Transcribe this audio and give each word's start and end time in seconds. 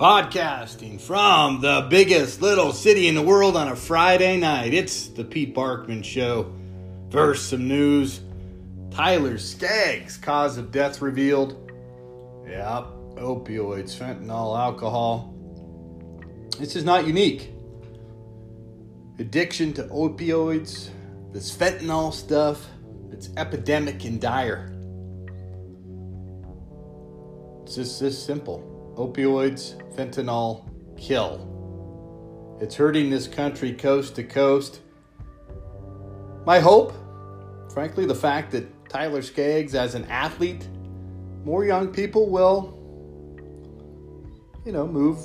Podcasting 0.00 0.98
from 0.98 1.60
the 1.60 1.86
biggest 1.90 2.40
little 2.40 2.72
city 2.72 3.06
in 3.06 3.14
the 3.14 3.20
world 3.20 3.54
on 3.54 3.68
a 3.68 3.76
Friday 3.76 4.38
night. 4.38 4.72
It's 4.72 5.08
the 5.08 5.22
Pete 5.22 5.54
Barkman 5.54 6.02
Show. 6.02 6.54
First, 7.10 7.50
some 7.50 7.68
news. 7.68 8.22
Tyler 8.90 9.36
Skaggs, 9.36 10.16
cause 10.16 10.56
of 10.56 10.72
death 10.72 11.02
revealed. 11.02 11.70
Yep, 12.46 12.86
opioids, 13.16 13.94
fentanyl, 13.94 14.58
alcohol. 14.58 15.34
This 16.58 16.76
is 16.76 16.84
not 16.86 17.06
unique. 17.06 17.50
Addiction 19.18 19.74
to 19.74 19.82
opioids, 19.88 20.88
this 21.30 21.54
fentanyl 21.54 22.10
stuff, 22.10 22.66
it's 23.12 23.28
epidemic 23.36 24.02
and 24.06 24.18
dire. 24.18 24.74
It's 27.64 27.74
just 27.74 28.00
this 28.00 28.24
simple. 28.24 28.79
Opioids, 28.96 29.80
fentanyl, 29.94 30.68
kill. 30.98 31.46
It's 32.60 32.74
hurting 32.74 33.10
this 33.10 33.26
country 33.26 33.72
coast 33.72 34.16
to 34.16 34.24
coast. 34.24 34.80
My 36.44 36.58
hope, 36.58 36.92
frankly, 37.72 38.06
the 38.06 38.14
fact 38.14 38.52
that 38.52 38.88
Tyler 38.88 39.22
Skaggs, 39.22 39.74
as 39.74 39.94
an 39.94 40.04
athlete, 40.06 40.68
more 41.44 41.64
young 41.64 41.88
people 41.88 42.28
will, 42.28 42.76
you 44.66 44.72
know, 44.72 44.86
move 44.86 45.18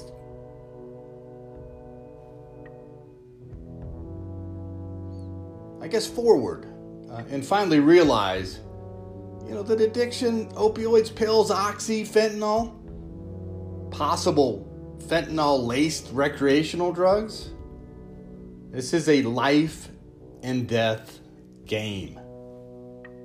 I 5.86 5.88
guess, 5.88 6.08
forward 6.08 6.66
uh, 7.12 7.22
and 7.30 7.46
finally 7.46 7.80
realize, 7.80 8.60
you 9.48 9.54
know, 9.54 9.62
that 9.62 9.80
addiction, 9.82 10.48
opioids, 10.54 11.14
pills, 11.14 11.52
oxy, 11.52 12.04
fentanyl, 12.04 12.74
possible 13.98 14.72
fentanyl 15.08 15.66
laced 15.66 16.10
recreational 16.12 16.92
drugs, 16.92 17.52
this 18.72 18.94
is 18.94 19.08
a 19.08 19.22
life 19.22 19.88
and 20.44 20.68
death 20.68 21.20
game. 21.66 22.20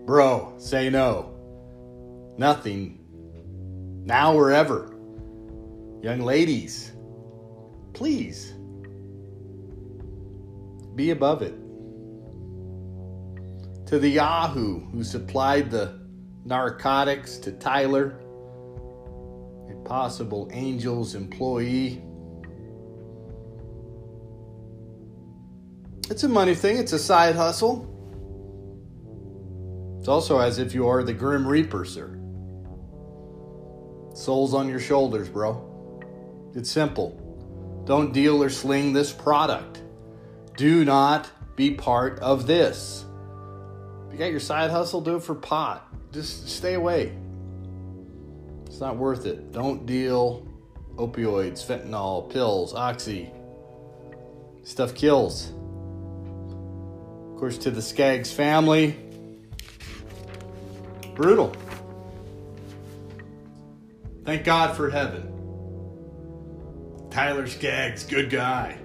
Bro, 0.07 0.55
say 0.59 0.89
no. 0.91 1.35
Nothing. 2.39 2.99
Now 4.05 4.35
or 4.35 4.53
ever. 4.53 4.97
Young 6.03 6.21
ladies, 6.21 6.93
please 7.93 8.55
be 10.95 11.11
above 11.11 11.43
it 11.43 11.55
to 13.87 13.99
the 13.99 14.09
Yahoo 14.09 14.81
who 14.93 15.03
supplied 15.03 15.71
the 15.71 15.99
narcotics 16.45 17.37
to 17.39 17.53
Tyler, 17.53 18.21
possible 19.91 20.49
Angels 20.53 21.17
employee. 21.17 22.01
It's 26.09 26.23
a 26.23 26.29
money 26.29 26.55
thing, 26.55 26.77
it's 26.77 26.93
a 26.93 26.99
side 26.99 27.35
hustle. 27.35 27.89
It's 29.99 30.07
also 30.07 30.39
as 30.39 30.61
if 30.61 30.75
you 30.75 30.87
are 30.87 31.03
the 31.03 31.13
Grim 31.13 31.45
Reaper, 31.45 31.85
sir. 31.85 32.21
Souls 34.15 34.55
on 34.55 34.69
your 34.69 34.79
shoulders, 34.79 35.29
bro. 35.29 35.59
It's 36.55 36.71
simple. 36.71 37.83
Don't 37.85 38.13
deal 38.13 38.45
or 38.45 38.49
sling 38.49 38.93
this 38.93 39.13
product. 39.13 39.83
Do 40.57 40.85
not 40.85 41.29
be 41.57 41.75
part 41.75 42.21
of 42.21 42.47
this. 42.47 43.05
If 44.07 44.13
you 44.13 44.19
got 44.21 44.31
your 44.31 44.39
side 44.39 44.71
hustle, 44.71 45.01
do 45.01 45.17
it 45.17 45.25
for 45.25 45.35
pot. 45.35 45.85
Just 46.13 46.49
stay 46.49 46.75
away. 46.75 47.13
It's 48.71 48.79
not 48.79 48.97
worth 48.97 49.27
it. 49.27 49.51
Don't 49.51 49.85
deal 49.85 50.47
opioids, 50.95 51.67
fentanyl, 51.67 52.31
pills, 52.31 52.73
oxy. 52.73 53.29
Stuff 54.63 54.95
kills. 54.95 55.51
Of 57.33 57.37
course, 57.37 57.59
to 57.59 57.73
the 57.73 57.83
Skaggs 57.83 58.33
family, 58.33 58.97
brutal. 61.17 61.53
Thank 64.25 64.45
God 64.45 64.77
for 64.77 64.89
heaven. 64.89 65.27
Tyler 67.11 67.49
Skaggs, 67.49 68.05
good 68.05 68.31
guy. 68.31 68.79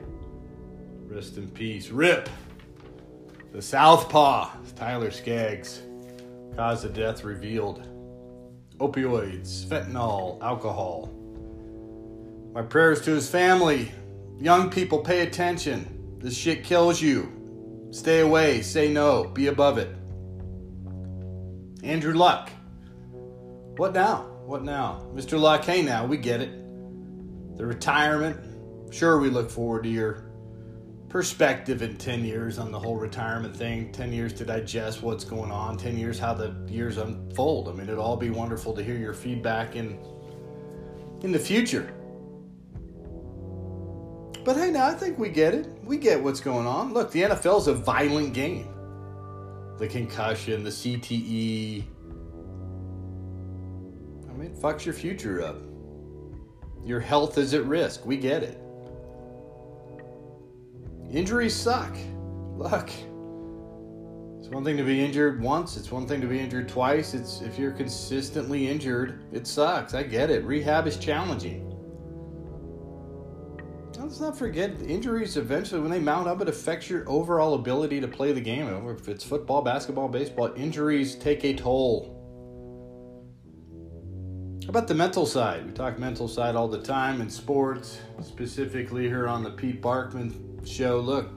Rest 1.05 1.37
in 1.37 1.47
peace. 1.49 1.89
Rip. 1.89 2.27
The 3.51 3.61
Southpaw, 3.61 4.49
Tyler 4.75 5.11
Skaggs. 5.11 5.83
Cause 6.55 6.85
of 6.85 6.95
death 6.95 7.23
revealed. 7.23 7.87
Opioids, 8.77 9.65
fentanyl, 9.65 10.41
alcohol. 10.41 11.09
My 12.53 12.61
prayers 12.61 13.01
to 13.01 13.11
his 13.11 13.29
family. 13.29 13.91
Young 14.37 14.69
people, 14.69 14.99
pay 14.99 15.21
attention. 15.21 16.17
This 16.19 16.35
shit 16.37 16.65
kills 16.65 17.01
you. 17.01 17.31
Stay 17.91 18.19
away, 18.19 18.61
say 18.61 18.91
no, 18.91 19.23
be 19.23 19.47
above 19.47 19.77
it. 19.77 19.95
Andrew 21.83 22.13
Luck. 22.13 22.49
What 23.77 23.93
now? 23.93 24.23
What 24.45 24.63
now? 24.63 25.07
Mr. 25.13 25.39
Luck, 25.39 25.63
hey 25.63 25.81
now, 25.81 26.05
we 26.05 26.17
get 26.17 26.41
it. 26.41 26.51
The 27.57 27.65
retirement. 27.65 28.37
Sure, 28.93 29.19
we 29.19 29.29
look 29.29 29.49
forward 29.49 29.83
to 29.83 29.89
your 29.89 30.24
perspective 31.15 31.81
in 31.81 31.95
10 31.95 32.25
years 32.25 32.59
on 32.59 32.73
the 32.73 32.77
whole 32.77 32.97
retirement 32.97 33.55
thing 33.55 33.89
10 33.93 34.11
years 34.11 34.33
to 34.33 34.43
digest 34.43 35.01
what's 35.01 35.23
going 35.23 35.49
on 35.49 35.77
10 35.77 35.97
years 35.97 36.19
how 36.19 36.33
the 36.33 36.53
years 36.67 36.97
unfold. 36.97 37.69
I 37.69 37.71
mean 37.71 37.83
it'd 37.83 37.97
all 37.97 38.17
be 38.17 38.31
wonderful 38.31 38.73
to 38.73 38.83
hear 38.83 38.97
your 38.97 39.13
feedback 39.13 39.77
in 39.77 39.97
in 41.21 41.31
the 41.31 41.39
future. 41.39 41.93
But 44.43 44.57
hey 44.57 44.71
now 44.71 44.87
i 44.87 44.93
think 44.93 45.17
we 45.17 45.29
get 45.29 45.53
it. 45.53 45.69
We 45.85 45.95
get 45.95 46.21
what's 46.21 46.41
going 46.41 46.67
on. 46.67 46.93
Look 46.93 47.11
the 47.11 47.21
nfl 47.21 47.61
is 47.61 47.67
a 47.67 47.73
violent 47.73 48.33
game. 48.33 48.67
The 49.77 49.87
concussion 49.87 50.65
the 50.65 50.69
cte 50.69 51.85
i 54.29 54.33
mean 54.33 54.53
fucks 54.53 54.83
your 54.83 54.93
future 54.93 55.41
up. 55.41 55.61
Your 56.83 56.99
health 56.99 57.37
is 57.37 57.53
at 57.53 57.63
risk. 57.63 58.05
We 58.05 58.17
get 58.17 58.43
it 58.43 58.64
Injuries 61.15 61.55
suck. 61.55 61.95
Look, 62.57 62.89
it's 64.37 64.49
one 64.49 64.65
thing 64.65 64.75
to 64.75 64.83
be 64.83 65.03
injured 65.03 65.41
once, 65.41 65.77
it's 65.77 65.89
one 65.89 66.05
thing 66.05 66.19
to 66.19 66.27
be 66.27 66.37
injured 66.37 66.67
twice. 66.67 67.13
It's 67.13 67.39
if 67.39 67.57
you're 67.57 67.71
consistently 67.71 68.67
injured, 68.67 69.23
it 69.31 69.47
sucks. 69.47 69.93
I 69.93 70.03
get 70.03 70.29
it. 70.29 70.43
Rehab 70.43 70.87
is 70.87 70.97
challenging. 70.97 71.71
Let's 73.97 74.19
not 74.19 74.37
forget 74.37 74.81
injuries 74.81 75.37
eventually 75.37 75.79
when 75.79 75.89
they 75.89 75.99
mount 75.99 76.27
up 76.27 76.41
it 76.41 76.49
affects 76.49 76.89
your 76.89 77.09
overall 77.09 77.55
ability 77.55 78.01
to 78.01 78.07
play 78.09 78.33
the 78.33 78.41
game. 78.41 78.67
If 78.89 79.07
it's 79.07 79.23
football, 79.23 79.61
basketball, 79.61 80.09
baseball, 80.09 80.53
injuries 80.57 81.15
take 81.15 81.45
a 81.45 81.53
toll. 81.53 82.14
How 84.65 84.69
about 84.69 84.87
the 84.87 84.95
mental 84.95 85.27
side? 85.27 85.63
We 85.63 85.73
talk 85.73 85.99
mental 85.99 86.27
side 86.27 86.55
all 86.55 86.67
the 86.67 86.81
time 86.81 87.21
in 87.21 87.29
sports, 87.29 87.99
specifically 88.23 89.03
here 89.03 89.27
on 89.27 89.43
the 89.43 89.51
Pete 89.51 89.79
Barkman 89.79 90.67
show 90.67 90.99
look, 90.99 91.29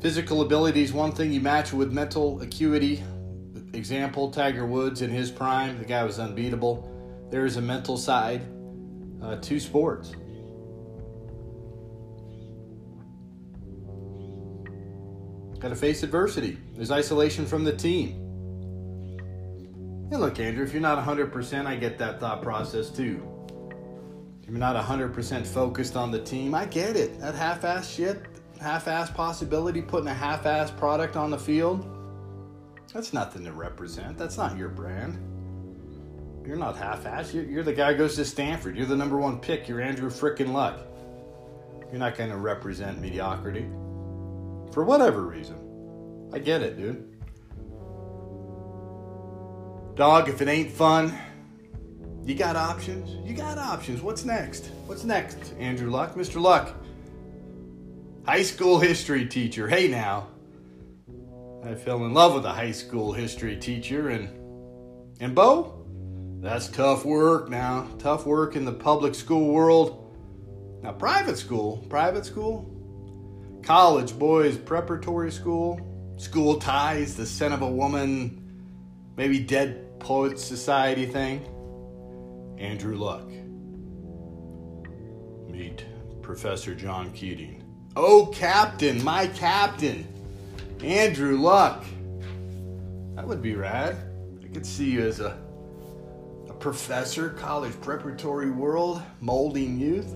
physical 0.00 0.40
ability 0.40 0.82
is 0.82 0.94
one 0.94 1.12
thing 1.12 1.34
you 1.34 1.40
match 1.42 1.74
with 1.74 1.92
mental 1.92 2.40
acuity. 2.40 3.04
Example 3.74 4.30
Tiger 4.30 4.64
Woods 4.64 5.02
in 5.02 5.10
his 5.10 5.30
prime, 5.30 5.78
the 5.78 5.84
guy 5.84 6.02
was 6.02 6.18
unbeatable. 6.18 7.28
There 7.30 7.44
is 7.44 7.58
a 7.58 7.62
mental 7.62 7.98
side 7.98 8.40
uh, 9.22 9.36
to 9.36 9.60
sports. 9.60 10.12
Got 15.60 15.68
to 15.68 15.76
face 15.76 16.02
adversity. 16.02 16.56
There's 16.74 16.90
isolation 16.90 17.44
from 17.44 17.64
the 17.64 17.76
team. 17.76 18.25
And 20.10 20.20
look, 20.20 20.38
Andrew, 20.38 20.64
if 20.64 20.72
you're 20.72 20.82
not 20.82 21.04
100%, 21.04 21.66
I 21.66 21.76
get 21.76 21.98
that 21.98 22.20
thought 22.20 22.42
process 22.42 22.90
too 22.90 23.36
you're 24.48 24.58
not 24.58 24.76
100% 24.76 25.46
focused 25.46 25.96
on 25.96 26.10
the 26.10 26.20
team, 26.20 26.54
I 26.54 26.66
get 26.66 26.96
it. 26.96 27.18
That 27.20 27.34
half 27.34 27.64
ass 27.64 27.90
shit, 27.90 28.22
half 28.60 28.86
ass 28.86 29.10
possibility, 29.10 29.82
putting 29.82 30.08
a 30.08 30.14
half 30.14 30.46
ass 30.46 30.70
product 30.70 31.16
on 31.16 31.30
the 31.30 31.38
field, 31.38 31.84
that's 32.94 33.12
nothing 33.12 33.44
to 33.44 33.52
represent. 33.52 34.16
That's 34.16 34.36
not 34.36 34.56
your 34.56 34.68
brand. 34.68 35.18
You're 36.46 36.56
not 36.56 36.76
half 36.76 37.06
ass. 37.06 37.34
You're, 37.34 37.44
you're, 37.44 37.64
the 37.64 37.72
guy 37.72 37.92
who 37.92 37.98
goes 37.98 38.14
to 38.16 38.24
Stanford. 38.24 38.76
You're 38.76 38.86
the 38.86 38.96
number 38.96 39.18
one 39.18 39.40
pick. 39.40 39.66
You're 39.66 39.80
Andrew 39.80 40.08
frickin' 40.08 40.52
Luck. 40.52 40.80
You're 41.90 41.98
not 41.98 42.16
going 42.16 42.30
to 42.30 42.36
represent 42.36 43.00
mediocrity. 43.00 43.66
For 44.72 44.84
whatever 44.84 45.22
reason. 45.22 46.30
I 46.32 46.38
get 46.38 46.62
it, 46.62 46.76
dude. 46.76 47.15
Dog, 49.96 50.28
if 50.28 50.42
it 50.42 50.48
ain't 50.48 50.70
fun, 50.70 51.18
you 52.22 52.34
got 52.34 52.54
options? 52.54 53.26
You 53.26 53.34
got 53.34 53.56
options. 53.56 54.02
What's 54.02 54.26
next? 54.26 54.66
What's 54.84 55.04
next, 55.04 55.54
Andrew 55.58 55.88
Luck? 55.88 56.14
Mr. 56.16 56.38
Luck, 56.38 56.74
high 58.26 58.42
school 58.42 58.78
history 58.78 59.24
teacher. 59.24 59.66
Hey 59.66 59.88
now. 59.88 60.28
I 61.64 61.74
fell 61.74 62.04
in 62.04 62.12
love 62.12 62.34
with 62.34 62.44
a 62.44 62.52
high 62.52 62.72
school 62.72 63.14
history 63.14 63.56
teacher 63.56 64.10
and 64.10 64.28
and 65.18 65.34
Bo, 65.34 65.86
That's 66.42 66.68
tough 66.68 67.06
work 67.06 67.48
now. 67.48 67.88
Tough 67.98 68.26
work 68.26 68.54
in 68.54 68.66
the 68.66 68.74
public 68.74 69.14
school 69.14 69.50
world. 69.50 70.14
Now, 70.82 70.92
private 70.92 71.38
school, 71.38 71.78
private 71.88 72.26
school, 72.26 72.70
college 73.62 74.18
boys, 74.18 74.58
preparatory 74.58 75.32
school, 75.32 75.80
school 76.18 76.60
ties, 76.60 77.16
the 77.16 77.24
son 77.24 77.54
of 77.54 77.62
a 77.62 77.70
woman, 77.70 78.45
maybe 79.16 79.38
dead 79.38 79.98
poets 79.98 80.44
society 80.44 81.06
thing. 81.06 81.44
Andrew 82.58 82.96
Luck. 82.96 83.28
Meet 85.48 85.84
Professor 86.22 86.74
John 86.74 87.12
Keating. 87.12 87.62
Oh, 87.96 88.30
Captain, 88.34 89.02
my 89.02 89.26
Captain, 89.28 90.06
Andrew 90.82 91.38
Luck. 91.38 91.84
That 93.14 93.26
would 93.26 93.40
be 93.40 93.54
rad. 93.54 93.96
I 94.44 94.48
could 94.48 94.66
see 94.66 94.90
you 94.90 95.06
as 95.06 95.20
a, 95.20 95.38
a 96.48 96.52
professor, 96.52 97.30
college 97.30 97.78
preparatory 97.80 98.50
world, 98.50 99.02
molding 99.20 99.78
youth. 99.78 100.14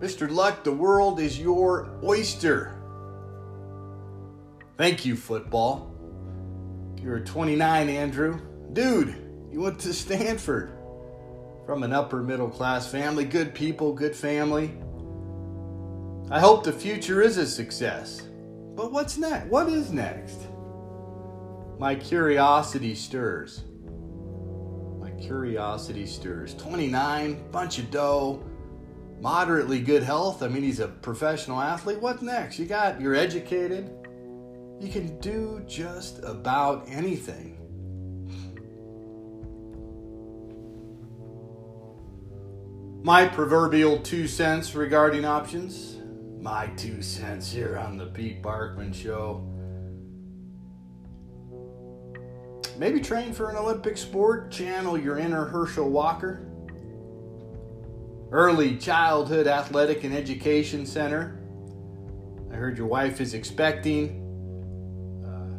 Mr. 0.00 0.30
Luck, 0.30 0.62
the 0.62 0.72
world 0.72 1.18
is 1.20 1.40
your 1.40 1.90
oyster. 2.04 2.74
Thank 4.76 5.04
you, 5.04 5.16
football. 5.16 5.97
You're 7.02 7.20
29, 7.20 7.88
Andrew. 7.88 8.40
Dude, 8.72 9.14
you 9.52 9.60
went 9.60 9.78
to 9.80 9.94
Stanford. 9.94 10.72
From 11.64 11.82
an 11.82 11.92
upper 11.92 12.22
middle 12.22 12.48
class 12.48 12.90
family, 12.90 13.24
good 13.24 13.54
people, 13.54 13.92
good 13.92 14.16
family. 14.16 14.72
I 16.30 16.40
hope 16.40 16.64
the 16.64 16.72
future 16.72 17.22
is 17.22 17.36
a 17.36 17.46
success. 17.46 18.22
But 18.74 18.90
what's 18.90 19.16
next? 19.16 19.48
What 19.48 19.68
is 19.68 19.92
next? 19.92 20.40
My 21.78 21.94
curiosity 21.94 22.94
stirs. 22.94 23.62
My 24.98 25.10
curiosity 25.12 26.06
stirs. 26.06 26.54
29, 26.54 27.50
bunch 27.52 27.78
of 27.78 27.90
dough, 27.90 28.42
moderately 29.20 29.80
good 29.80 30.02
health. 30.02 30.42
I 30.42 30.48
mean, 30.48 30.62
he's 30.62 30.80
a 30.80 30.88
professional 30.88 31.60
athlete. 31.60 32.00
What 32.00 32.22
next? 32.22 32.58
You 32.58 32.66
got, 32.66 33.00
you're 33.00 33.14
educated. 33.14 33.90
You 34.80 34.88
can 34.88 35.18
do 35.18 35.62
just 35.66 36.22
about 36.22 36.88
anything. 36.88 37.56
My 43.02 43.26
proverbial 43.26 43.98
two 43.98 44.28
cents 44.28 44.74
regarding 44.74 45.24
options. 45.24 45.96
My 46.40 46.68
two 46.76 47.02
cents 47.02 47.50
here 47.50 47.76
on 47.76 47.96
the 47.96 48.06
Pete 48.06 48.40
Barkman 48.40 48.94
Show. 48.94 49.44
Maybe 52.76 53.00
train 53.00 53.32
for 53.32 53.50
an 53.50 53.56
Olympic 53.56 53.96
sport, 53.96 54.52
channel 54.52 54.96
your 54.96 55.18
inner 55.18 55.46
Herschel 55.46 55.90
Walker. 55.90 56.44
Early 58.30 58.76
Childhood 58.76 59.48
Athletic 59.48 60.04
and 60.04 60.14
Education 60.14 60.86
Center. 60.86 61.40
I 62.52 62.54
heard 62.54 62.78
your 62.78 62.86
wife 62.86 63.20
is 63.20 63.34
expecting. 63.34 64.27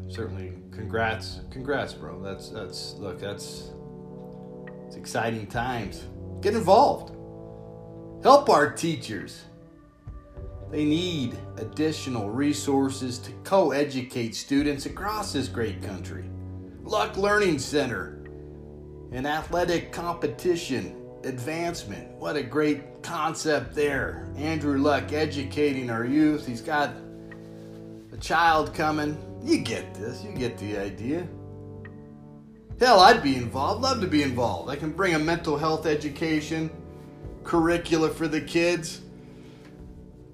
Certainly, 0.09 0.53
congrats, 0.71 1.41
congrats, 1.51 1.94
bro. 1.94 2.21
That's 2.21 2.50
that's 2.50 2.95
look, 2.95 3.19
that's 3.19 3.71
it's 4.88 4.95
exciting 4.95 5.45
times. 5.45 6.03
Get 6.41 6.56
involved. 6.56 7.15
Help 8.23 8.50
our 8.50 8.71
teachers. 8.71 9.44
They 10.71 10.83
need 10.83 11.38
additional 11.57 12.29
resources 12.29 13.19
to 13.19 13.31
co 13.44 13.71
educate 13.71 14.35
students 14.35 14.88
across 14.88 15.31
this 15.31 15.47
great 15.47 15.81
country. 15.83 16.25
Luck 16.83 17.15
Learning 17.17 17.59
Center, 17.59 18.23
an 19.11 19.27
athletic 19.27 19.91
competition 19.91 20.95
advancement. 21.23 22.09
What 22.15 22.35
a 22.35 22.44
great 22.44 23.03
concept 23.03 23.75
there. 23.75 24.27
Andrew 24.38 24.79
Luck 24.79 25.13
educating 25.13 25.91
our 25.91 26.06
youth. 26.06 26.47
He's 26.47 26.61
got 26.61 26.94
a 28.11 28.17
child 28.17 28.73
coming. 28.73 29.17
You 29.44 29.59
get 29.59 29.94
this, 29.94 30.24
you 30.24 30.31
get 30.31 30.57
the 30.57 30.77
idea. 30.77 31.27
Hell, 32.80 33.00
I'd 33.00 33.24
be 33.24 33.36
involved, 33.36 33.81
love 33.81 34.01
to 34.01 34.07
be 34.07 34.24
involved. 34.24 34.69
I 34.69 34.75
can 34.75 34.91
bring 34.91 35.15
a 35.15 35.19
mental 35.19 35.57
health 35.57 35.86
education 35.86 36.69
curricula 37.44 38.09
for 38.09 38.27
the 38.27 38.41
kids. 38.41 39.01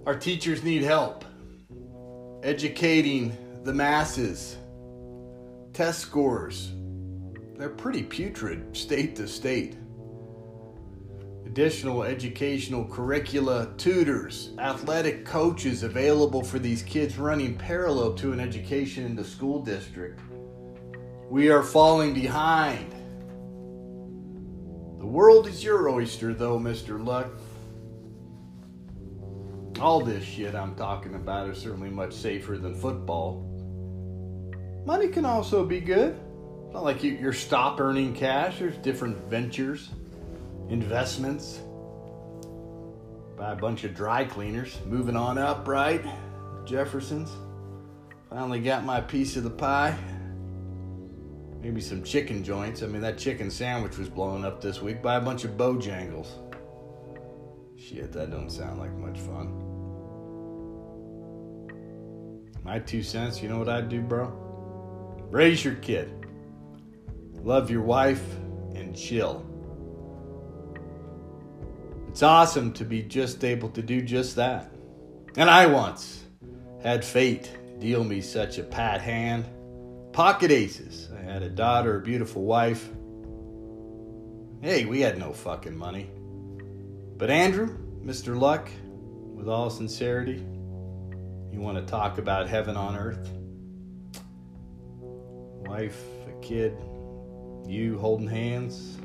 Our 0.06 0.16
teachers 0.16 0.64
need 0.64 0.84
help 0.84 1.26
educating 2.44 3.36
the 3.64 3.74
masses. 3.74 4.58
Test 5.74 6.00
scores, 6.00 6.72
they're 7.58 7.70
pretty 7.70 8.04
putrid 8.04 8.78
state 8.78 9.16
to 9.16 9.28
state. 9.28 9.78
Additional 11.56 12.04
educational 12.04 12.84
curricula, 12.84 13.70
tutors, 13.78 14.50
athletic 14.60 15.24
coaches 15.26 15.84
available 15.84 16.44
for 16.44 16.60
these 16.60 16.84
kids 16.84 17.18
running 17.18 17.56
parallel 17.56 18.14
to 18.14 18.34
an 18.34 18.42
education 18.42 19.06
in 19.06 19.16
the 19.16 19.24
school 19.24 19.62
district. 19.64 20.20
We 21.30 21.50
are 21.50 21.64
falling 21.64 22.14
behind. 22.14 22.92
The 25.00 25.06
world 25.06 25.48
is 25.48 25.64
your 25.64 25.88
oyster, 25.88 26.34
though, 26.34 26.60
Mr. 26.60 27.02
Luck. 27.02 27.32
All 29.80 30.02
this 30.02 30.26
shit 30.26 30.56
I'm 30.56 30.76
talking 30.76 31.16
about 31.16 31.50
is 31.50 31.58
certainly 31.58 31.90
much 31.90 32.12
safer 32.12 32.58
than 32.58 32.76
football. 32.76 33.46
Money 34.86 35.08
can 35.08 35.24
also 35.24 35.66
be 35.66 35.80
good. 35.80 36.20
It's 36.66 36.74
not 36.74 36.84
like 36.84 37.02
you, 37.02 37.26
are 37.26 37.32
stop 37.32 37.80
earning 37.80 38.14
cash. 38.14 38.60
There's 38.60 38.76
different 38.80 39.16
ventures, 39.30 39.92
investments. 40.70 41.62
Buy 43.38 43.52
a 43.52 43.56
bunch 43.56 43.84
of 43.84 43.94
dry 43.94 44.26
cleaners. 44.26 44.78
Moving 44.86 45.16
on 45.16 45.38
up, 45.38 45.68
right? 45.68 46.04
Jefferson's. 46.66 47.30
Finally 48.30 48.60
got 48.60 48.84
my 48.84 49.02
piece 49.02 49.36
of 49.36 49.44
the 49.44 49.50
pie. 49.50 49.98
Maybe 51.62 51.82
some 51.82 52.04
chicken 52.04 52.44
joints. 52.44 52.84
I 52.84 52.88
mean, 52.88 53.02
that 53.02 53.18
chicken 53.18 53.50
sandwich 53.50 53.98
was 53.98 54.10
blowing 54.10 54.46
up 54.46 54.62
this 54.62 54.82
week. 54.82 55.02
Buy 55.02 55.16
a 55.16 55.22
bunch 55.22 55.44
of 55.44 55.52
Bojangles. 55.52 56.28
Shit, 57.78 58.12
that 58.14 58.32
don't 58.32 58.50
sound 58.50 58.80
like 58.80 58.94
much 58.94 59.20
fun. 59.20 59.62
My 62.64 62.80
two 62.80 63.04
cents, 63.04 63.44
you 63.44 63.50
know 63.50 63.60
what 63.60 63.70
I'd 63.70 63.90
do, 63.90 64.02
bro? 64.02 64.28
Raise 65.30 65.64
your 65.64 65.76
kid. 65.76 66.12
Love 67.34 67.70
your 67.70 67.82
wife 67.82 68.24
and 68.74 68.96
chill. 68.96 69.46
It's 72.16 72.24
awesome 72.24 72.72
to 72.76 72.86
be 72.86 73.02
just 73.04 73.44
able 73.44 73.68
to 73.72 73.82
do 73.82 74.02
just 74.02 74.38
that. 74.38 74.74
And 75.36 75.50
I 75.50 75.66
once 75.66 76.24
had 76.82 77.04
fate 77.04 77.52
deal 77.78 78.06
me 78.06 78.22
such 78.22 78.58
a 78.58 78.64
pat 78.64 79.02
hand. 79.02 79.44
Pocket 80.14 80.50
aces. 80.50 81.10
I 81.14 81.22
had 81.22 81.44
a 81.44 81.50
daughter, 81.50 81.98
a 81.98 82.02
beautiful 82.02 82.46
wife. 82.46 82.88
Hey, 84.62 84.86
we 84.86 85.02
had 85.02 85.20
no 85.20 85.34
fucking 85.34 85.76
money. 85.76 86.10
But 87.18 87.30
Andrew, 87.30 87.78
Mr. 88.02 88.40
Luck, 88.40 88.70
with 89.34 89.50
all 89.50 89.70
sincerity, 89.70 90.42
you 91.52 91.60
want 91.60 91.78
to 91.80 91.84
talk 91.86 92.18
about 92.18 92.48
heaven 92.48 92.78
on 92.78 92.96
earth? 92.96 93.30
Wife, 95.68 96.02
a 96.30 96.40
kid, 96.42 96.78
you 97.68 97.98
holding 98.00 98.30
hands. 98.30 99.00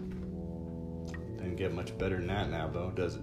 Doesn't 1.41 1.57
get 1.57 1.73
much 1.73 1.97
better 1.97 2.17
than 2.17 2.27
that 2.27 2.51
now, 2.51 2.69
though, 2.69 2.91
does 2.91 3.15
it? 3.15 3.23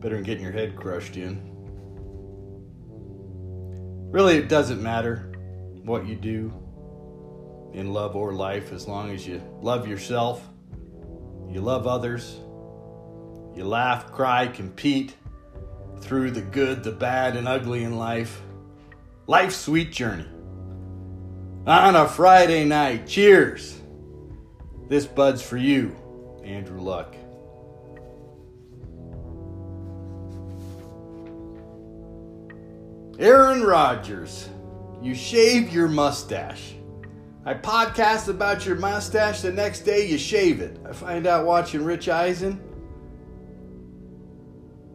Better 0.00 0.14
than 0.14 0.22
getting 0.22 0.44
your 0.44 0.52
head 0.52 0.76
crushed 0.76 1.16
in. 1.16 1.42
Really, 4.12 4.36
it 4.36 4.48
doesn't 4.48 4.80
matter 4.80 5.32
what 5.82 6.06
you 6.06 6.14
do 6.14 6.52
in 7.72 7.92
love 7.92 8.14
or 8.14 8.32
life 8.32 8.72
as 8.72 8.86
long 8.86 9.10
as 9.10 9.26
you 9.26 9.42
love 9.62 9.88
yourself, 9.88 10.48
you 11.50 11.60
love 11.60 11.88
others, 11.88 12.36
you 13.56 13.64
laugh, 13.64 14.12
cry, 14.12 14.46
compete 14.46 15.16
through 15.98 16.30
the 16.30 16.42
good, 16.42 16.84
the 16.84 16.92
bad, 16.92 17.34
and 17.34 17.48
ugly 17.48 17.82
in 17.82 17.96
life. 17.98 18.42
Life's 19.26 19.56
sweet 19.56 19.90
journey. 19.90 20.28
On 21.66 21.96
a 21.96 22.06
Friday 22.06 22.64
night, 22.64 23.08
cheers. 23.08 23.80
This 24.88 25.04
bud's 25.04 25.42
for 25.42 25.56
you, 25.56 25.96
Andrew 26.44 26.80
Luck. 26.80 27.14
Aaron 33.18 33.62
Rodgers, 33.62 34.48
you 35.02 35.14
shave 35.14 35.72
your 35.72 35.88
mustache. 35.88 36.74
I 37.44 37.54
podcast 37.54 38.28
about 38.28 38.66
your 38.66 38.76
mustache, 38.76 39.42
the 39.42 39.52
next 39.52 39.80
day 39.80 40.08
you 40.08 40.18
shave 40.18 40.60
it. 40.60 40.78
I 40.88 40.92
find 40.92 41.26
out 41.26 41.46
watching 41.46 41.84
Rich 41.84 42.08
Eisen 42.08 42.60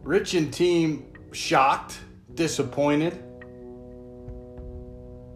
Rich 0.02 0.34
and 0.34 0.52
team 0.52 1.12
shocked, 1.32 2.00
disappointed. 2.34 3.22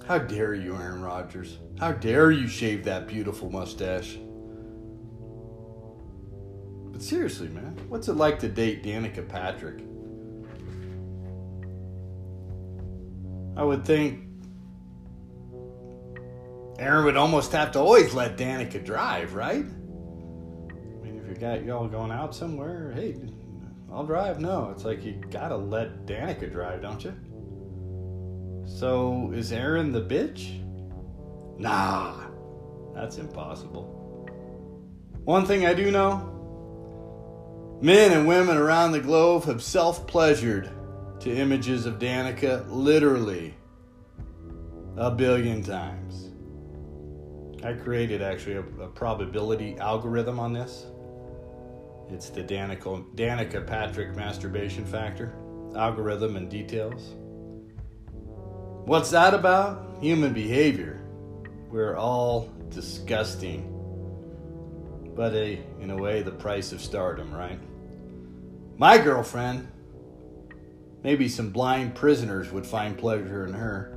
How 0.07 0.19
dare 0.19 0.55
you, 0.55 0.75
Aaron 0.75 1.03
Rodgers? 1.03 1.59
How 1.79 1.93
dare 1.93 2.31
you 2.31 2.49
shave 2.49 2.85
that 2.85 3.07
beautiful 3.07 3.51
mustache? 3.51 4.19
But 6.95 7.03
seriously, 7.03 7.49
man, 7.49 7.77
what's 7.89 8.07
it 8.07 8.13
like 8.13 8.39
to 8.39 8.49
date 8.49 8.85
Danica 8.85 9.29
Patrick? 9.29 9.81
I 13.57 13.65
would 13.65 13.85
think 13.85 14.29
Aaron 16.79 17.05
would 17.05 17.17
almost 17.17 17.51
have 17.51 17.73
to 17.73 17.81
always 17.81 18.15
let 18.15 18.37
Danica 18.39 18.85
drive, 18.85 19.35
right? 19.35 19.65
I 19.65 21.03
mean, 21.03 21.21
if 21.21 21.29
you 21.29 21.35
got 21.35 21.65
y'all 21.65 21.89
going 21.89 22.13
out 22.13 22.33
somewhere, 22.33 22.93
hey, 22.95 23.17
I'll 23.93 24.07
drive. 24.07 24.39
No, 24.39 24.71
it's 24.71 24.85
like 24.85 25.05
you 25.05 25.21
gotta 25.33 25.57
let 25.57 26.07
Danica 26.07 26.51
drive, 26.51 26.81
don't 26.81 27.03
you? 27.03 27.13
So 28.67 29.33
is 29.35 29.51
Aaron 29.51 29.91
the 29.91 30.01
bitch? 30.01 30.61
Nah, 31.59 32.21
that's 32.95 33.19
impossible. 33.19 33.83
One 35.25 35.45
thing 35.45 35.67
I 35.67 35.75
do 35.75 35.91
know 35.91 36.34
men 37.85 38.13
and 38.13 38.27
women 38.27 38.57
around 38.57 38.93
the 38.93 38.99
globe 38.99 39.45
have 39.45 39.63
self 39.63 40.07
pleasured 40.07 40.71
to 41.21 41.31
images 41.31 41.85
of 41.85 41.99
Danica 41.99 42.65
literally 42.71 43.53
a 44.97 45.11
billion 45.11 45.63
times. 45.63 46.31
I 47.63 47.75
created 47.75 48.23
actually 48.23 48.57
a, 48.57 48.85
a 48.85 48.89
probability 48.89 49.77
algorithm 49.77 50.41
on 50.41 50.55
this. 50.55 50.87
It's 52.09 52.31
the 52.31 52.43
Danica, 52.43 53.05
Danica 53.17 53.67
Patrick 53.67 54.17
masturbation 54.17 54.87
factor 54.87 55.35
algorithm 55.77 56.37
and 56.37 56.49
details. 56.49 57.13
What's 58.87 59.11
that 59.11 59.35
about? 59.35 59.99
Human 60.01 60.33
behavior. 60.33 61.05
We're 61.69 61.97
all 61.97 62.49
disgusting. 62.71 63.71
But 65.15 65.35
a, 65.35 65.63
in 65.81 65.91
a 65.91 65.97
way, 65.97 66.23
the 66.23 66.31
price 66.31 66.73
of 66.73 66.81
stardom, 66.81 67.35
right? 67.35 67.61
My 68.77 68.99
girlfriend, 68.99 69.69
maybe 71.03 71.29
some 71.29 71.51
blind 71.51 71.95
prisoners 71.95 72.51
would 72.51 72.67
find 72.67 72.99
pleasure 72.99 73.47
in 73.47 73.53
her. 73.53 73.91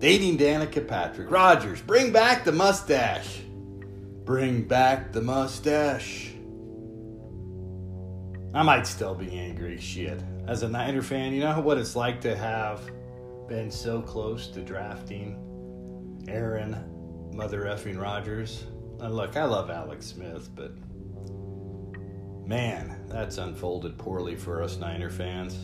Dating 0.00 0.36
Danica 0.36 0.86
Patrick. 0.86 1.30
Rodgers, 1.30 1.80
bring 1.80 2.12
back 2.12 2.44
the 2.44 2.52
mustache. 2.52 3.40
Bring 4.24 4.62
back 4.62 5.12
the 5.12 5.20
mustache. 5.20 6.32
I 8.52 8.62
might 8.62 8.86
still 8.86 9.14
be 9.14 9.30
angry. 9.32 9.78
Shit. 9.78 10.20
As 10.46 10.62
a 10.62 10.68
Niner 10.68 11.02
fan, 11.02 11.32
you 11.32 11.40
know 11.40 11.60
what 11.60 11.78
it's 11.78 11.96
like 11.96 12.20
to 12.22 12.36
have 12.36 12.90
been 13.48 13.70
so 13.70 14.02
close 14.02 14.48
to 14.48 14.60
drafting 14.60 16.24
Aaron 16.28 17.30
Mother 17.32 17.62
effing 17.62 18.00
Rodgers. 18.00 18.64
And 19.00 19.14
look, 19.14 19.36
I 19.36 19.44
love 19.44 19.70
Alex 19.70 20.06
Smith, 20.06 20.48
but 20.54 20.72
man, 22.46 23.06
that's 23.08 23.38
unfolded 23.38 23.98
poorly 23.98 24.36
for 24.36 24.62
us 24.62 24.78
Niner 24.78 25.10
fans. 25.10 25.54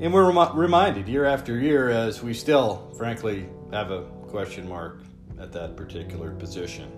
And 0.00 0.12
we're 0.12 0.30
rem- 0.32 0.56
reminded 0.56 1.08
year 1.08 1.24
after 1.24 1.58
year 1.58 1.88
as 1.90 2.22
we 2.22 2.32
still, 2.32 2.92
frankly, 2.96 3.48
have 3.72 3.90
a 3.90 4.02
question 4.28 4.68
mark 4.68 5.00
at 5.40 5.52
that 5.52 5.76
particular 5.76 6.30
position. 6.32 6.90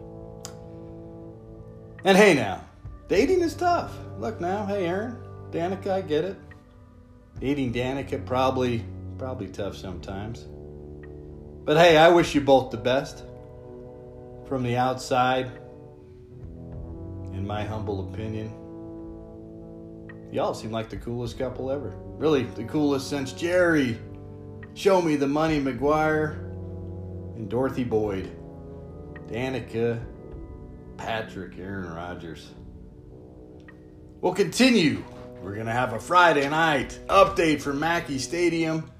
And 2.04 2.16
hey, 2.16 2.35
now, 2.35 2.64
dating 3.09 3.40
is 3.40 3.54
tough. 3.54 3.92
Look 4.18 4.40
now, 4.40 4.66
hey, 4.66 4.87
Aaron, 4.87 5.16
Danica, 5.50 5.90
I 5.90 6.00
get 6.02 6.25
it. 6.25 6.37
Dating 7.38 7.73
Danica 7.73 8.25
probably 8.25 8.85
probably 9.18 9.49
tough 9.49 9.76
sometimes. 9.76 10.47
But 11.64 11.76
hey, 11.76 11.97
I 11.97 12.09
wish 12.09 12.35
you 12.35 12.40
both 12.40 12.70
the 12.70 12.78
best. 12.78 13.23
From 14.50 14.64
the 14.64 14.76
outside, 14.76 15.47
in 17.33 17.47
my 17.47 17.62
humble 17.62 18.11
opinion, 18.12 18.49
y'all 20.33 20.54
seem 20.54 20.73
like 20.73 20.90
the 20.90 20.97
coolest 20.97 21.38
couple 21.38 21.71
ever. 21.71 21.95
Really, 22.19 22.42
the 22.42 22.64
coolest 22.64 23.09
since 23.09 23.33
Jerry, 23.33 23.97
Show 24.75 25.02
Me 25.02 25.14
the 25.14 25.28
Money 25.28 25.61
Maguire, 25.61 26.33
and 27.37 27.49
Dorothy 27.49 27.85
Boyd. 27.85 28.28
Danica, 29.28 30.02
Patrick, 30.97 31.57
Aaron 31.57 31.95
Rodgers. 31.95 32.50
We'll 34.21 34.35
continue. 34.35 35.04
We're 35.40 35.54
going 35.54 35.66
to 35.66 35.73
have 35.73 35.92
a 35.92 36.00
Friday 36.00 36.49
night 36.49 36.99
update 37.07 37.62
from 37.62 37.78
Mackey 37.78 38.19
Stadium. 38.19 38.90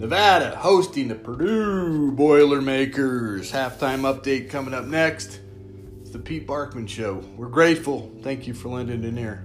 Nevada 0.00 0.56
hosting 0.56 1.08
the 1.08 1.14
Purdue 1.14 2.10
Boilermakers. 2.12 3.52
Halftime 3.52 4.00
update 4.10 4.48
coming 4.48 4.72
up 4.72 4.86
next. 4.86 5.40
It's 6.00 6.10
the 6.10 6.18
Pete 6.18 6.46
Barkman 6.46 6.88
Show. 6.88 7.16
We're 7.36 7.50
grateful. 7.50 8.10
Thank 8.22 8.46
you 8.46 8.54
for 8.54 8.70
lending 8.70 9.04
an 9.04 9.18
ear. 9.18 9.44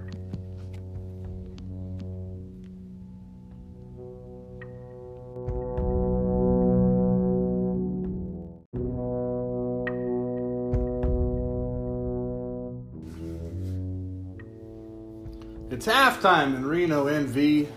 It's 15.70 15.86
halftime 15.86 16.56
in 16.56 16.64
Reno, 16.64 17.04
NV. 17.04 17.68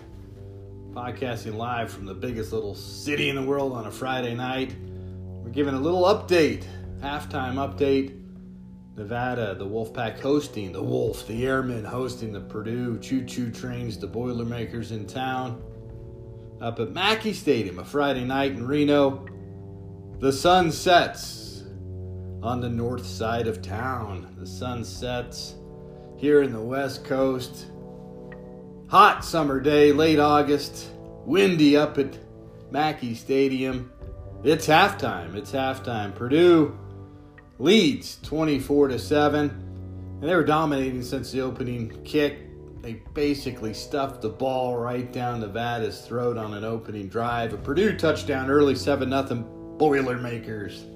Podcasting 1.00 1.56
live 1.56 1.90
from 1.90 2.06
the 2.06 2.14
biggest 2.14 2.52
little 2.52 2.76
city 2.76 3.30
in 3.30 3.38
the 3.38 3.42
world 3.42 3.72
on 3.72 3.88
a 3.88 3.92
Friday 3.92 4.36
night. 4.36 4.76
We're 4.82 5.50
giving 5.50 5.74
a 5.74 5.80
little 5.80 6.02
update, 6.02 6.66
halftime 7.00 7.54
update. 7.54 8.22
Nevada, 8.98 9.56
the 9.56 9.66
Wolfpack 9.66 10.20
hosting, 10.20 10.74
the 10.74 10.84
Wolf, 10.84 11.26
the 11.26 11.48
Airmen 11.48 11.86
hosting 11.86 12.34
the 12.34 12.42
Purdue 12.42 13.00
Choo 13.00 13.24
Choo 13.24 13.50
Trains, 13.50 13.98
the 13.98 14.08
Boilermakers 14.08 14.92
in 14.92 15.08
town. 15.08 15.64
Up 16.60 16.82
at 16.82 16.92
Mackey 16.92 17.32
Stadium, 17.32 17.80
a 17.80 17.86
Friday 17.86 18.26
night 18.26 18.52
in 18.52 18.68
Reno. 18.68 19.26
The 20.20 20.34
sun 20.34 20.70
sets 20.70 21.64
on 22.44 22.60
the 22.60 22.70
north 22.70 23.06
side 23.06 23.48
of 23.48 23.62
town. 23.62 24.36
The 24.38 24.46
sun 24.46 24.84
sets 24.84 25.56
here 26.18 26.44
in 26.44 26.52
the 26.52 26.62
west 26.62 27.06
coast. 27.06 27.68
Hot 28.90 29.24
summer 29.24 29.60
day, 29.60 29.92
late 29.92 30.18
August, 30.18 30.88
windy 31.24 31.78
up 31.78 32.00
at 32.00 32.18
Mackey 32.72 33.14
Stadium. 33.14 33.92
It's 34.44 34.66
halftime. 34.66 35.36
It's 35.36 35.52
halftime. 35.52 36.16
Purdue 36.16 36.76
leads 37.60 38.18
24 38.24 38.88
to 38.88 38.98
7. 38.98 39.50
And 40.22 40.24
they 40.24 40.34
were 40.34 40.44
dominating 40.44 41.04
since 41.04 41.32
the 41.32 41.42
opening 41.42 42.02
kick. 42.04 42.40
They 42.82 42.94
basically 43.14 43.76
stuffed 43.76 44.24
the 44.24 44.30
ball 44.30 44.76
right 44.76 45.14
down 45.14 45.42
Nevada's 45.42 46.02
throat 46.02 46.36
on 46.36 46.56
an 46.56 46.64
opening 46.64 47.10
drive. 47.10 47.54
A 47.54 47.58
Purdue 47.58 47.96
touchdown 47.96 48.50
early 48.50 48.74
7 48.74 49.08
0 49.08 49.76
Boilermakers. 49.78 50.88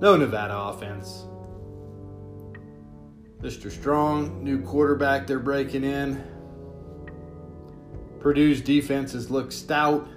No 0.00 0.16
Nevada 0.16 0.58
offense. 0.58 1.26
Mr. 3.44 3.70
Strong, 3.70 4.42
new 4.42 4.58
quarterback 4.62 5.26
they're 5.26 5.38
breaking 5.38 5.84
in. 5.84 6.24
Purdue's 8.18 8.62
defenses 8.62 9.30
look 9.30 9.52
stout. 9.52 10.08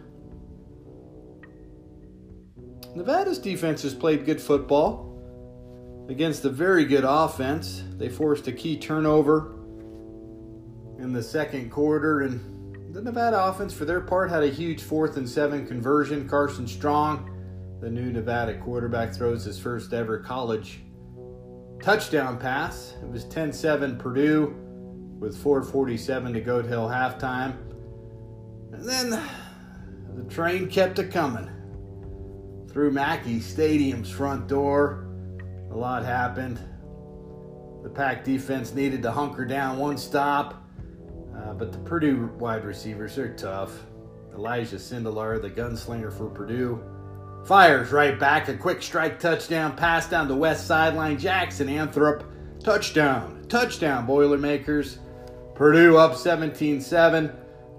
Nevada's 2.95 3.37
defense 3.37 3.81
has 3.81 3.93
played 3.93 4.23
good 4.23 4.41
football 4.41 6.05
against 6.07 6.45
a 6.45 6.49
very 6.49 6.85
good 6.85 7.03
offense. 7.05 7.83
They 7.97 8.07
forced 8.07 8.47
a 8.47 8.53
key 8.53 8.77
turnover 8.77 9.57
in 10.97 11.11
the 11.11 11.21
second 11.21 11.69
quarter, 11.69 12.21
and 12.21 12.95
the 12.95 13.01
Nevada 13.01 13.43
offense, 13.43 13.73
for 13.73 13.83
their 13.83 13.99
part, 13.99 14.29
had 14.29 14.41
a 14.41 14.47
huge 14.47 14.81
fourth 14.81 15.17
and 15.17 15.27
seven 15.27 15.67
conversion. 15.67 16.29
Carson 16.29 16.65
Strong, 16.65 17.29
the 17.81 17.91
new 17.91 18.09
Nevada 18.09 18.57
quarterback, 18.57 19.13
throws 19.13 19.43
his 19.43 19.59
first 19.59 19.91
ever 19.91 20.17
college 20.17 20.79
touchdown 21.81 22.37
pass. 22.37 22.93
It 23.01 23.07
was 23.07 23.25
10 23.25 23.53
7 23.53 23.97
Purdue 23.97 24.55
with 25.19 25.41
4.47 25.41 26.33
to 26.33 26.41
go 26.41 26.61
till 26.61 26.87
halftime. 26.87 27.55
And 28.71 28.87
then 28.87 29.21
the 30.15 30.23
train 30.25 30.69
kept 30.69 30.99
a 30.99 31.03
coming 31.03 31.49
through 32.69 32.91
Mackey 32.91 33.39
Stadium's 33.39 34.09
front 34.09 34.47
door. 34.47 35.07
A 35.71 35.75
lot 35.75 36.03
happened. 36.03 36.59
The 37.83 37.89
Pack 37.89 38.23
defense 38.23 38.73
needed 38.73 39.01
to 39.03 39.11
hunker 39.11 39.45
down 39.45 39.77
one 39.77 39.97
stop, 39.97 40.67
uh, 41.35 41.53
but 41.53 41.71
the 41.71 41.77
Purdue 41.79 42.29
wide 42.37 42.65
receivers 42.65 43.17
are 43.17 43.33
tough. 43.33 43.83
Elijah 44.33 44.75
Sindelar, 44.75 45.41
the 45.41 45.49
gunslinger 45.49 46.11
for 46.11 46.29
Purdue, 46.29 46.83
Fires 47.45 47.91
right 47.91 48.19
back. 48.19 48.49
A 48.49 48.53
quick 48.55 48.81
strike 48.81 49.19
touchdown 49.19 49.75
pass 49.75 50.09
down 50.09 50.27
the 50.27 50.35
west 50.35 50.67
sideline. 50.67 51.17
Jackson 51.17 51.67
Anthrop. 51.67 52.23
Touchdown. 52.61 53.45
Touchdown, 53.47 54.05
Boilermakers. 54.05 54.99
Purdue 55.55 55.97
up 55.97 56.15
17 56.15 56.81
7. 56.81 57.31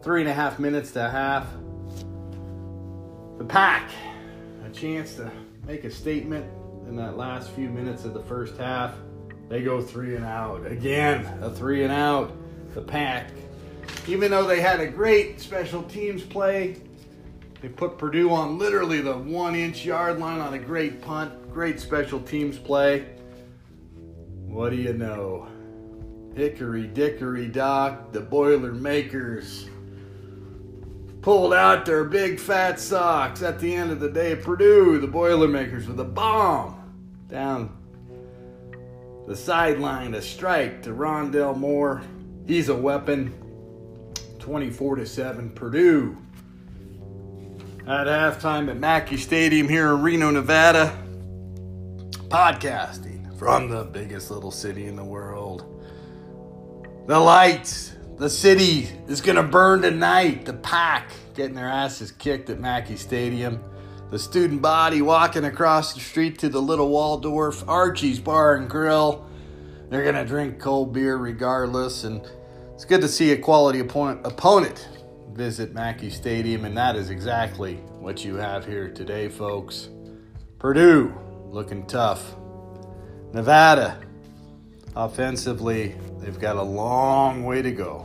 three 0.02 0.20
and 0.22 0.30
a 0.30 0.32
half 0.32 0.58
minutes 0.58 0.92
to 0.92 1.08
half. 1.10 1.46
The 3.38 3.44
pack, 3.44 3.90
a 4.64 4.70
chance 4.70 5.14
to 5.14 5.30
make 5.66 5.84
a 5.84 5.90
statement 5.90 6.46
in 6.88 6.96
that 6.96 7.16
last 7.16 7.50
few 7.50 7.68
minutes 7.68 8.04
of 8.04 8.14
the 8.14 8.22
first 8.22 8.56
half. 8.56 8.94
They 9.48 9.62
go 9.62 9.80
three 9.80 10.16
and 10.16 10.24
out. 10.24 10.66
Again, 10.66 11.24
a 11.42 11.50
three 11.50 11.84
and 11.84 11.92
out. 11.92 12.32
The 12.74 12.80
pack. 12.82 13.30
Even 14.06 14.30
though 14.30 14.46
they 14.46 14.60
had 14.60 14.80
a 14.80 14.86
great 14.86 15.40
special 15.40 15.82
teams 15.84 16.22
play, 16.22 16.76
they 17.60 17.68
put 17.68 17.98
Purdue 17.98 18.30
on 18.30 18.58
literally 18.58 19.00
the 19.00 19.16
one 19.16 19.54
inch 19.54 19.84
yard 19.84 20.18
line 20.18 20.40
on 20.40 20.54
a 20.54 20.58
great 20.58 21.02
punt. 21.02 21.52
Great 21.52 21.80
special 21.80 22.20
teams 22.20 22.56
play. 22.56 23.06
What 24.46 24.70
do 24.70 24.76
you 24.76 24.92
know? 24.92 25.48
Hickory 26.36 26.86
dickory 26.86 27.48
dock, 27.48 28.12
the 28.12 28.20
Boilermakers 28.20 29.68
pulled 31.20 31.52
out 31.52 31.84
their 31.84 32.04
big 32.04 32.38
fat 32.38 32.78
socks 32.78 33.42
at 33.42 33.58
the 33.58 33.74
end 33.74 33.90
of 33.90 33.98
the 33.98 34.08
day. 34.08 34.36
Purdue, 34.36 34.98
the 34.98 35.06
Boilermakers, 35.06 35.88
with 35.88 35.98
a 35.98 36.04
bomb 36.04 36.76
down 37.28 37.76
the 39.26 39.36
sideline, 39.36 40.14
a 40.14 40.22
strike 40.22 40.82
to 40.84 40.90
Rondale 40.90 41.56
Moore. 41.56 42.02
He's 42.46 42.68
a 42.68 42.74
weapon. 42.74 43.34
24 44.38 44.96
to 44.96 45.06
7, 45.06 45.50
Purdue. 45.50 46.16
At 47.88 48.06
halftime 48.06 48.68
at 48.68 48.76
Mackey 48.76 49.16
Stadium 49.16 49.66
here 49.66 49.94
in 49.94 50.02
Reno, 50.02 50.30
Nevada. 50.30 50.94
Podcasting 52.28 53.34
from 53.38 53.70
the 53.70 53.82
biggest 53.82 54.30
little 54.30 54.50
city 54.50 54.88
in 54.88 54.94
the 54.94 55.04
world. 55.04 55.64
The 57.06 57.18
lights, 57.18 57.96
the 58.18 58.28
city 58.28 58.90
is 59.06 59.22
going 59.22 59.36
to 59.36 59.42
burn 59.42 59.80
tonight. 59.80 60.44
The 60.44 60.52
pack 60.52 61.12
getting 61.34 61.54
their 61.54 61.70
asses 61.70 62.12
kicked 62.12 62.50
at 62.50 62.60
Mackey 62.60 62.96
Stadium. 62.96 63.58
The 64.10 64.18
student 64.18 64.60
body 64.60 65.00
walking 65.00 65.46
across 65.46 65.94
the 65.94 66.00
street 66.00 66.38
to 66.40 66.50
the 66.50 66.60
little 66.60 66.90
Waldorf 66.90 67.66
Archie's 67.66 68.20
Bar 68.20 68.56
and 68.56 68.68
Grill. 68.68 69.26
They're 69.88 70.02
going 70.02 70.14
to 70.14 70.26
drink 70.26 70.58
cold 70.58 70.92
beer 70.92 71.16
regardless. 71.16 72.04
And 72.04 72.20
it's 72.74 72.84
good 72.84 73.00
to 73.00 73.08
see 73.08 73.32
a 73.32 73.38
quality 73.38 73.80
opponent 73.80 74.86
visit 75.38 75.72
Mackey 75.72 76.10
Stadium. 76.10 76.64
And 76.64 76.76
that 76.76 76.96
is 76.96 77.10
exactly 77.10 77.76
what 78.00 78.24
you 78.24 78.34
have 78.34 78.66
here 78.66 78.88
today, 78.88 79.28
folks. 79.28 79.88
Purdue 80.58 81.16
looking 81.46 81.86
tough. 81.86 82.34
Nevada 83.32 84.00
offensively, 84.96 85.94
they've 86.18 86.40
got 86.40 86.56
a 86.56 86.62
long 86.62 87.44
way 87.44 87.62
to 87.62 87.70
go. 87.70 88.04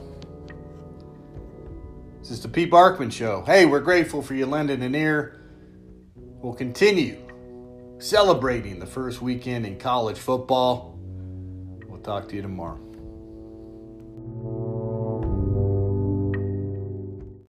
This 2.20 2.30
is 2.30 2.42
the 2.42 2.48
Pete 2.48 2.70
Barkman 2.70 3.12
Show. 3.12 3.42
Hey, 3.42 3.66
we're 3.66 3.80
grateful 3.80 4.22
for 4.22 4.36
you 4.36 4.46
lending 4.46 4.84
an 4.84 4.94
ear. 4.94 5.42
We'll 6.16 6.54
continue 6.54 7.18
celebrating 7.98 8.78
the 8.78 8.86
first 8.86 9.24
weekend 9.24 9.66
in 9.66 9.80
college 9.80 10.20
football. 10.20 11.00
We'll 11.88 12.02
talk 12.02 12.30
to 12.30 12.36
you 12.36 12.44
tomorrow. 12.44 12.93